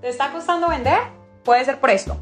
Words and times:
¿Te 0.00 0.08
está 0.08 0.32
costando 0.32 0.68
vender? 0.68 0.98
Puede 1.44 1.64
ser 1.64 1.78
por 1.78 1.90
esto. 1.90 2.16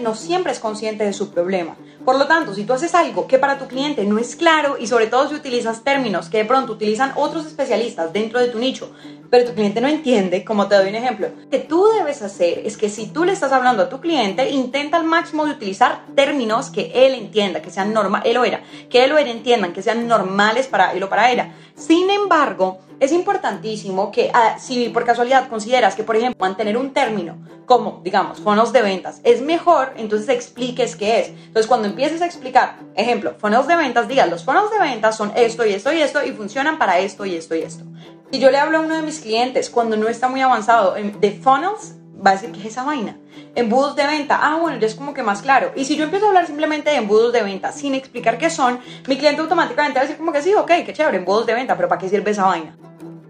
No 0.00 0.14
siempre 0.14 0.52
es 0.52 0.60
consciente 0.60 1.04
de 1.04 1.12
su 1.12 1.30
problema. 1.30 1.76
Por 2.04 2.18
lo 2.18 2.26
tanto, 2.26 2.54
si 2.54 2.64
tú 2.64 2.72
haces 2.72 2.94
algo 2.94 3.26
que 3.26 3.38
para 3.38 3.58
tu 3.58 3.68
cliente 3.68 4.04
no 4.04 4.18
es 4.18 4.34
claro 4.34 4.76
y 4.78 4.88
sobre 4.88 5.06
todo 5.06 5.28
si 5.28 5.34
utilizas 5.34 5.84
términos 5.84 6.28
que 6.28 6.38
de 6.38 6.44
pronto 6.44 6.72
utilizan 6.72 7.12
otros 7.14 7.46
especialistas 7.46 8.12
dentro 8.12 8.40
de 8.40 8.48
tu 8.48 8.58
nicho, 8.58 8.90
pero 9.30 9.44
tu 9.44 9.54
cliente 9.54 9.80
no 9.80 9.88
entiende, 9.88 10.44
como 10.44 10.66
te 10.66 10.74
doy 10.74 10.88
un 10.88 10.96
ejemplo, 10.96 11.28
lo 11.28 11.48
que 11.48 11.60
tú 11.60 11.86
debes 11.96 12.20
hacer 12.22 12.62
es 12.64 12.76
que 12.76 12.88
si 12.88 13.06
tú 13.06 13.24
le 13.24 13.32
estás 13.32 13.52
hablando 13.52 13.82
a 13.82 13.88
tu 13.88 14.00
cliente, 14.00 14.50
intenta 14.50 14.96
al 14.96 15.04
máximo 15.04 15.46
de 15.46 15.52
utilizar 15.52 16.04
términos 16.14 16.70
que 16.70 16.90
él 16.94 17.14
entienda, 17.14 17.62
que 17.62 17.70
sean 17.70 17.94
él 18.24 18.36
o 18.36 18.44
ella, 18.44 18.62
que 18.90 19.04
él 19.04 19.12
o 19.12 19.18
entiendan, 19.18 19.72
que 19.72 19.82
sean 19.82 20.08
normales 20.08 20.66
para 20.66 20.92
él 20.92 21.02
o 21.02 21.08
para 21.08 21.30
ella. 21.30 21.54
Sin 21.74 22.10
embargo, 22.10 22.78
es 23.00 23.10
importantísimo 23.10 24.12
que 24.12 24.30
ah, 24.32 24.56
si 24.60 24.88
por 24.90 25.04
casualidad 25.04 25.48
consideras 25.48 25.96
que, 25.96 26.04
por 26.04 26.16
ejemplo, 26.16 26.38
mantener 26.40 26.76
un 26.76 26.92
término 26.92 27.36
como, 27.66 28.00
digamos, 28.04 28.38
fonos 28.38 28.72
de 28.72 28.82
ventas 28.82 29.20
es 29.24 29.42
mejor, 29.42 29.94
entonces 29.96 30.28
expliques 30.28 30.94
qué 30.94 31.20
es. 31.20 31.28
Entonces, 31.28 31.66
cuando 31.66 31.88
empieces 31.88 32.22
a 32.22 32.26
explicar, 32.26 32.76
ejemplo, 32.94 33.34
fonos 33.38 33.66
de 33.66 33.74
ventas, 33.74 34.06
digas, 34.06 34.30
los 34.30 34.44
fonos 34.44 34.70
de 34.70 34.78
ventas 34.78 35.16
son 35.16 35.32
esto 35.34 35.66
y 35.66 35.72
esto 35.72 35.92
y 35.92 36.00
esto 36.00 36.24
y 36.24 36.30
funcionan 36.30 36.78
para 36.78 37.00
esto 37.00 37.26
y 37.26 37.34
esto 37.34 37.56
y 37.56 37.62
esto. 37.62 37.84
Si 38.30 38.38
yo 38.38 38.50
le 38.50 38.58
hablo 38.58 38.78
a 38.78 38.80
uno 38.82 38.94
de 38.94 39.02
mis 39.02 39.20
clientes 39.20 39.68
cuando 39.68 39.96
no 39.96 40.08
está 40.08 40.28
muy 40.28 40.40
avanzado 40.40 40.94
de 40.94 41.32
funnels, 41.32 41.96
va 42.24 42.30
a 42.30 42.34
decir, 42.34 42.52
¿qué 42.52 42.60
es 42.60 42.66
esa 42.66 42.84
vaina? 42.84 43.16
Embudos 43.54 43.96
de 43.96 44.06
venta. 44.06 44.38
Ah, 44.40 44.58
bueno, 44.60 44.78
ya 44.78 44.86
es 44.86 44.94
como 44.94 45.14
que 45.14 45.22
más 45.22 45.42
claro. 45.42 45.72
Y 45.74 45.84
si 45.84 45.96
yo 45.96 46.04
empiezo 46.04 46.26
a 46.26 46.28
hablar 46.28 46.46
simplemente 46.46 46.90
de 46.90 46.96
embudos 46.96 47.32
de 47.32 47.42
venta 47.42 47.72
sin 47.72 47.94
explicar 47.94 48.38
qué 48.38 48.50
son, 48.50 48.80
mi 49.08 49.18
cliente 49.18 49.40
automáticamente 49.40 49.98
va 49.98 50.00
a 50.00 50.04
decir 50.04 50.18
como 50.18 50.32
que 50.32 50.42
sí, 50.42 50.54
ok, 50.54 50.70
qué 50.86 50.92
chévere, 50.92 51.18
embudos 51.18 51.46
de 51.46 51.54
venta, 51.54 51.76
pero 51.76 51.88
¿para 51.88 52.00
qué 52.00 52.08
sirve 52.08 52.30
esa 52.30 52.44
vaina? 52.44 52.76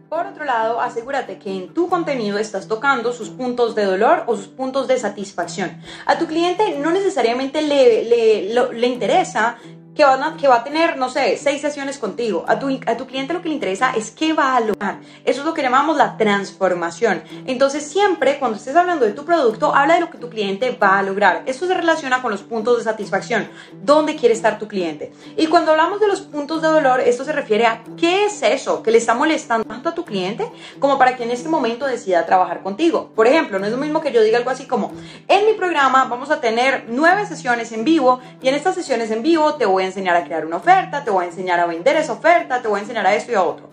Por 0.08 0.26
otro 0.26 0.44
lado, 0.44 0.78
asegúrate 0.78 1.38
que 1.38 1.50
en 1.50 1.72
tu 1.72 1.88
contenido 1.88 2.36
estás 2.36 2.68
tocando 2.68 3.14
sus 3.14 3.30
puntos 3.30 3.74
de 3.74 3.86
dolor 3.86 4.24
o 4.26 4.36
sus 4.36 4.46
puntos 4.48 4.86
de 4.86 4.98
satisfacción. 4.98 5.80
A 6.04 6.18
tu 6.18 6.26
cliente 6.26 6.78
no 6.78 6.90
necesariamente 6.90 7.62
le, 7.62 8.04
le, 8.04 8.72
le 8.74 8.86
interesa 8.88 9.56
que, 9.94 10.04
a, 10.04 10.36
que 10.40 10.48
va 10.48 10.56
a 10.56 10.64
tener, 10.64 10.96
no 10.96 11.08
sé, 11.08 11.36
seis 11.36 11.60
sesiones 11.60 11.98
contigo. 11.98 12.44
A 12.48 12.58
tu, 12.58 12.68
a 12.86 12.96
tu 12.96 13.06
cliente 13.06 13.32
lo 13.32 13.42
que 13.42 13.48
le 13.48 13.54
interesa 13.54 13.92
es 13.94 14.10
qué 14.10 14.32
va 14.32 14.56
a 14.56 14.60
lograr. 14.60 15.00
Eso 15.24 15.40
es 15.40 15.46
lo 15.46 15.54
que 15.54 15.62
llamamos 15.62 15.96
la 15.96 16.16
transformación. 16.16 17.22
Entonces, 17.46 17.84
siempre 17.84 18.38
cuando 18.38 18.56
estés 18.56 18.76
hablando 18.76 19.04
de 19.04 19.12
tu 19.12 19.24
producto, 19.24 19.74
habla 19.74 19.94
de 19.94 20.00
lo 20.00 20.10
que 20.10 20.18
tu 20.18 20.30
cliente 20.30 20.70
va 20.70 20.98
a 20.98 21.02
lograr. 21.02 21.42
Esto 21.46 21.66
se 21.66 21.74
relaciona 21.74 22.22
con 22.22 22.30
los 22.30 22.42
puntos 22.42 22.78
de 22.78 22.84
satisfacción. 22.84 23.48
¿Dónde 23.82 24.16
quiere 24.16 24.34
estar 24.34 24.58
tu 24.58 24.68
cliente? 24.68 25.12
Y 25.36 25.46
cuando 25.46 25.72
hablamos 25.72 26.00
de 26.00 26.08
los 26.08 26.22
puntos 26.22 26.62
de 26.62 26.68
dolor, 26.68 27.00
esto 27.00 27.24
se 27.24 27.32
refiere 27.32 27.66
a 27.66 27.82
qué 27.96 28.24
es 28.24 28.42
eso 28.42 28.82
que 28.82 28.90
le 28.90 28.98
está 28.98 29.14
molestando 29.14 29.66
tanto 29.66 29.90
a 29.90 29.94
tu 29.94 30.04
cliente 30.04 30.50
como 30.78 30.98
para 30.98 31.16
que 31.16 31.24
en 31.24 31.30
este 31.30 31.48
momento 31.48 31.86
decida 31.86 32.24
trabajar 32.24 32.62
contigo. 32.62 33.10
Por 33.14 33.26
ejemplo, 33.26 33.58
no 33.58 33.66
es 33.66 33.72
lo 33.72 33.78
mismo 33.78 34.00
que 34.00 34.12
yo 34.12 34.22
diga 34.22 34.38
algo 34.38 34.50
así 34.50 34.66
como, 34.66 34.92
en 35.28 35.46
mi 35.46 35.52
programa 35.52 36.04
vamos 36.06 36.30
a 36.30 36.40
tener 36.40 36.84
nueve 36.88 37.26
sesiones 37.26 37.72
en 37.72 37.84
vivo 37.84 38.20
y 38.40 38.48
en 38.48 38.54
estas 38.54 38.74
sesiones 38.74 39.10
en 39.10 39.22
vivo 39.22 39.54
te 39.54 39.66
voy 39.66 39.81
a 39.82 39.86
enseñar 39.86 40.16
a 40.16 40.24
crear 40.24 40.46
una 40.46 40.56
oferta, 40.56 41.04
te 41.04 41.10
voy 41.10 41.24
a 41.24 41.28
enseñar 41.28 41.60
a 41.60 41.66
vender 41.66 41.96
esa 41.96 42.12
oferta, 42.12 42.62
te 42.62 42.68
voy 42.68 42.78
a 42.78 42.82
enseñar 42.82 43.06
a 43.06 43.14
esto 43.14 43.32
y 43.32 43.34
a 43.34 43.42
otro. 43.42 43.70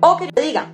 O 0.00 0.16
que 0.16 0.26
te 0.28 0.40
diga, 0.40 0.66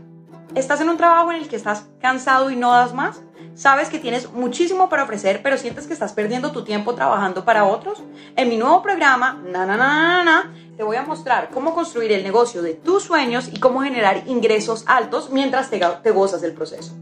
estás 0.55 0.81
en 0.81 0.89
un 0.89 0.97
trabajo 0.97 1.33
en 1.33 1.39
el 1.39 1.49
que 1.49 1.57
estás 1.57 1.87
cansado 2.01 2.51
y 2.51 2.57
no 2.57 2.73
das 2.73 2.95
más, 2.95 3.21
sabes 3.55 3.89
que 3.89 3.99
tienes 3.99 4.31
muchísimo 4.33 4.89
para 4.89 5.05
ofrecer, 5.05 5.41
pero 5.43 5.57
sientes 5.57 5.87
que 5.87 5.93
estás 5.93 6.13
perdiendo 6.13 6.53
tu 6.53 6.65
tiempo 6.65 6.95
trabajando 6.95 7.45
para 7.45 7.65
otros. 7.65 8.03
En 8.37 8.49
mi 8.49 8.57
nuevo 8.57 8.83
programa, 8.83 9.43
na, 9.45 9.67
na, 9.67 9.77
na, 9.77 10.25
na, 10.25 10.55
te 10.77 10.83
voy 10.83 10.97
a 10.97 11.03
mostrar 11.03 11.51
cómo 11.51 11.75
construir 11.75 12.13
el 12.13 12.23
negocio 12.23 12.63
de 12.63 12.75
tus 12.75 13.05
sueños 13.05 13.49
y 13.53 13.59
cómo 13.59 13.83
generar 13.83 14.23
ingresos 14.27 14.85
altos 14.87 15.31
mientras 15.31 15.71
te, 15.71 15.81
te 16.03 16.11
gozas 16.11 16.41
del 16.43 16.53
proceso. 16.53 16.95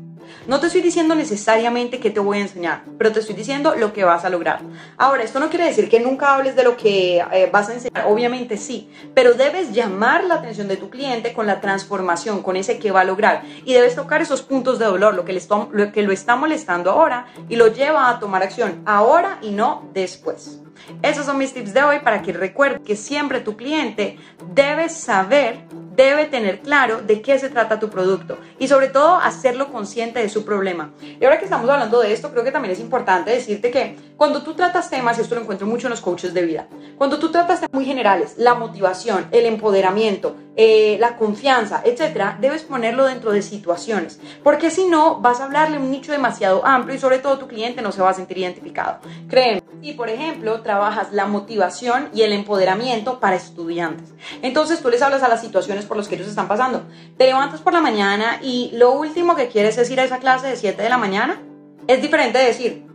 No 0.47 0.61
te 0.61 0.67
estoy 0.67 0.83
diciendo 0.83 1.15
necesariamente 1.15 1.99
que 2.01 2.11
te 2.11 2.21
voy 2.21 2.37
a 2.37 2.43
enseñar, 2.43 2.85
pero 2.99 3.11
te 3.11 3.21
estoy 3.21 3.35
diciendo 3.35 3.75
lo 3.77 3.95
que 3.95 4.05
vas 4.05 4.27
a 4.27 4.29
lograr. 4.29 4.61
Ahora, 4.99 5.23
esto 5.23 5.41
no 5.41 5.49
quiere 5.49 5.65
decir 5.65 5.89
que 5.89 6.01
nunca 6.01 6.35
hables 6.35 6.55
de 6.55 6.65
lo 6.65 6.77
que 6.77 7.25
eh, 7.33 7.49
vas 7.51 7.71
a 7.71 7.75
enseñar, 7.75 8.05
obviamente 8.07 8.59
sí, 8.59 8.91
pero 9.15 9.33
debes 9.33 9.73
llamar 9.73 10.25
la 10.25 10.35
atención 10.35 10.69
de 10.69 10.77
tu 10.77 10.91
cliente 10.91 11.33
con 11.33 11.47
la 11.47 11.63
transformación, 11.63 12.43
con 12.43 12.57
ese 12.57 12.79
que 12.79 12.91
va 12.91 13.01
a 13.01 13.05
lograr. 13.05 13.43
Y 13.65 13.73
debes 13.73 13.95
tocar 13.95 14.21
esos 14.21 14.43
puntos 14.43 14.79
de 14.79 14.85
dolor, 14.85 15.15
lo 15.15 15.25
que, 15.25 15.33
lo, 15.73 15.93
que 15.93 16.03
lo 16.03 16.13
está 16.13 16.37
molestando 16.37 16.91
ahora 16.91 17.27
y 17.49 17.57
lo 17.57 17.69
lleva 17.69 18.11
a 18.11 18.19
tomar 18.19 18.43
acción 18.43 18.83
ahora 18.85 19.39
y 19.41 19.51
no 19.51 19.89
después. 19.95 20.61
Esos 21.01 21.25
son 21.25 21.39
mis 21.39 21.55
tips 21.55 21.73
de 21.73 21.83
hoy 21.83 22.01
para 22.01 22.21
que 22.21 22.35
recuerdes 22.35 22.83
que 22.85 22.97
siempre 22.97 23.41
tu 23.41 23.57
cliente 23.57 24.19
debe 24.55 24.91
saber 24.91 25.65
debe 25.97 26.27
tener 26.27 26.61
claro 26.61 27.03
de 27.03 27.23
qué 27.23 27.39
se 27.39 27.51
trata 27.51 27.79
tu 27.79 27.91
producto 27.91 28.39
y 28.59 28.69
sobre 28.69 28.89
todo 28.89 29.17
hacerlo 29.17 29.73
consciente 29.73 30.21
de 30.21 30.29
su 30.29 30.45
problema. 30.45 30.93
Y 31.21 31.25
ahora 31.25 31.39
que 31.39 31.45
estamos 31.45 31.69
hablando 31.69 32.01
de 32.01 32.13
esto, 32.13 32.31
creo 32.31 32.45
que 32.45 32.53
también 32.53 32.73
es 32.73 32.81
importante 32.81 33.31
decirte 33.31 33.71
que 33.71 33.97
cuando 34.17 34.43
tú 34.43 34.55
tratas 34.55 34.91
temas, 34.91 35.19
y 35.19 35.23
esto 35.23 35.35
lo 35.35 35.43
encuentro 35.43 35.67
mucho 35.67 35.87
en 35.87 35.93
los 35.93 36.01
coaches 36.01 36.35
de 36.35 36.43
vida, 36.43 36.69
cuando 36.97 37.19
tú 37.19 37.31
tratas 37.31 37.61
temas 37.61 37.75
muy 37.75 37.85
generales, 37.85 38.35
la 38.39 38.55
motivación, 38.55 39.27
el 39.31 39.47
empoderamiento, 39.47 40.37
eh, 40.57 40.97
la 41.01 41.17
confianza, 41.17 41.83
etcétera, 41.85 42.39
debes 42.41 42.63
ponerlo 42.63 43.07
dentro 43.07 43.33
de 43.33 43.43
situaciones, 43.43 44.21
porque 44.43 44.71
si 44.71 44.85
no 44.85 45.21
vas 45.21 45.41
a 45.41 45.45
hablarle 45.45 45.79
un 45.79 45.91
nicho 45.91 46.13
demasiado 46.13 46.65
amplio 46.65 46.95
y 46.95 47.01
sobre 47.01 47.19
todo 47.19 47.39
tu 47.39 47.49
cliente 47.49 47.83
no 47.83 47.91
se 47.91 48.03
va 48.03 48.11
a 48.11 48.15
sentir 48.15 48.39
identificado. 48.39 48.99
Créeme, 49.29 49.63
si 49.83 49.93
por 49.95 50.09
ejemplo 50.09 50.63
trabajas 50.63 51.13
la 51.13 51.27
motivación 51.27 52.09
y 52.15 52.23
el 52.23 52.33
empoderamiento 52.33 53.19
para 53.19 53.37
estudiantes, 53.37 54.15
entonces 54.43 54.81
tú 54.81 54.91
les 54.91 55.03
hablas 55.03 55.23
a 55.25 55.29
las 55.29 55.41
situaciones 55.41 55.87
por 55.87 55.97
las 55.97 56.07
que 56.07 56.15
ellos 56.15 56.29
están 56.29 56.47
pasando. 56.47 56.83
Te 57.19 57.27
levantas 57.27 57.61
por 57.61 57.73
la 57.73 57.81
mañana 57.81 58.39
y 58.41 58.71
lo 58.75 58.93
último 58.93 59.35
que 59.35 59.49
quieres 59.49 59.77
es 59.79 59.91
ir 59.91 60.01
a 60.01 60.05
esa 60.05 60.19
clase 60.19 60.47
de 60.47 60.57
7 60.57 60.81
de 60.81 60.89
la 60.89 60.99
mañana. 60.99 61.43
Es 61.89 62.01
diferente 62.01 62.39
de 62.39 62.45
decir, 62.45 62.87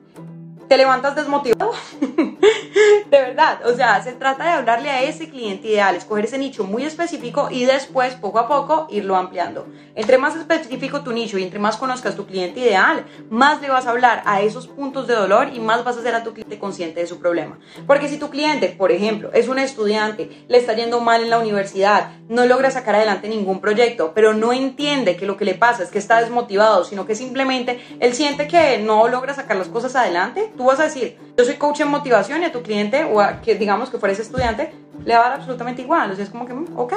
te 0.70 0.78
levantas 0.78 1.16
desmotivado. 1.16 1.74
de 3.10 3.22
verdad, 3.22 3.66
o 3.66 3.74
sea, 3.74 4.02
se 4.04 4.12
trata 4.14 4.44
de 4.44 4.52
hablarle 4.52 4.90
a 4.90 5.04
ese 5.04 5.30
cliente 5.30 5.68
ideal, 5.68 5.96
escoger 5.96 6.26
ese 6.26 6.38
nicho 6.38 6.64
muy 6.64 6.84
específico 6.84 7.50
y 7.50 7.66
después, 7.66 8.14
poco 8.16 8.40
a 8.40 8.48
poco, 8.48 8.88
irlo 8.92 9.16
ampliando. 9.16 9.68
Entre 9.96 10.18
más 10.18 10.36
específico 10.36 11.02
tu 11.02 11.12
nicho 11.12 11.38
y 11.38 11.44
entre 11.44 11.60
más 11.60 11.78
conozcas 11.78 12.16
tu 12.16 12.26
cliente 12.28 12.60
ideal, 12.60 13.06
más 13.30 13.62
le 13.62 13.70
vas 13.70 13.88
a 13.88 13.92
hablar 13.92 14.22
a 14.26 14.42
esos 14.42 14.68
puntos 14.68 15.08
de 15.08 15.16
dolor 15.16 15.50
y 15.54 15.60
más 15.60 15.84
vas 15.84 15.98
a 15.98 16.00
hacer 16.02 16.14
a 16.14 16.24
tu 16.24 16.34
cliente 16.34 16.60
consciente 16.60 17.00
de 17.00 17.08
su 17.08 17.20
problema. 17.20 17.58
Porque 17.88 18.08
si 18.08 18.18
tu 18.18 18.30
cliente, 18.30 18.70
por 18.70 18.92
ejemplo, 18.92 19.32
es 19.34 19.48
un 19.48 19.60
estudiante, 19.60 20.46
le 20.48 20.58
está 20.58 20.74
yendo 20.74 21.00
mal 21.00 21.24
en 21.24 21.30
la 21.30 21.40
universidad, 21.40 22.12
no 22.28 22.46
logra 22.46 22.70
sacar 22.70 22.96
adelante 22.96 23.28
ningún 23.28 23.60
proyecto, 23.60 24.12
pero 24.14 24.34
no 24.34 24.54
entiende 24.54 25.16
que 25.16 25.26
lo 25.26 25.36
que 25.36 25.46
le 25.46 25.56
pasa 25.56 25.84
es 25.84 25.90
que 25.90 26.00
está 26.00 26.22
desmotivado, 26.22 26.84
sino 26.84 27.06
que 27.08 27.16
simplemente 27.16 27.80
él 28.00 28.14
siente 28.14 28.48
que 28.48 28.78
no 28.78 29.08
logra 29.08 29.34
sacar 29.34 29.58
las 29.58 29.68
cosas 29.68 29.96
adelante, 29.96 30.52
tú 30.56 30.66
vas 30.66 30.80
a 30.80 30.84
decir, 30.84 31.18
yo 31.38 31.46
soy 31.46 31.56
coach 31.56 31.80
en 31.80 31.88
motivación 31.88 32.42
y 32.42 32.46
a 32.46 32.52
tu 32.52 32.62
cliente, 32.62 32.99
o 33.06 33.20
a 33.22 33.42
que 33.42 33.56
digamos 33.56 33.90
que 33.90 33.98
fueres 33.98 34.20
estudiante, 34.20 34.72
le 35.06 35.16
va 35.16 35.26
a 35.26 35.30
dar 35.30 35.40
absolutamente 35.40 35.82
igual. 35.82 36.12
O 36.12 36.16
sea, 36.16 36.24
es 36.24 36.30
como 36.30 36.46
que, 36.46 36.54
mm, 36.54 36.78
ok, 36.78 36.94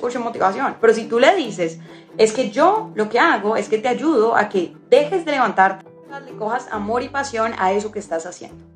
coach 0.00 0.16
en 0.16 0.22
motivación. 0.22 0.76
Pero 0.80 0.94
si 0.94 1.04
tú 1.04 1.18
le 1.18 1.34
dices, 1.34 1.78
es 2.18 2.32
que 2.32 2.50
yo 2.50 2.90
lo 2.94 3.08
que 3.08 3.18
hago 3.18 3.56
es 3.56 3.68
que 3.68 3.78
te 3.78 3.88
ayudo 3.88 4.36
a 4.36 4.48
que 4.48 4.76
dejes 4.90 5.24
de 5.24 5.32
levantarte, 5.32 5.86
le 6.24 6.36
cojas 6.36 6.68
amor 6.70 7.02
y 7.02 7.08
pasión 7.08 7.52
a 7.58 7.72
eso 7.72 7.92
que 7.92 7.98
estás 7.98 8.26
haciendo. 8.26 8.75